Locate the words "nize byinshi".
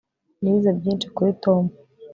0.41-1.07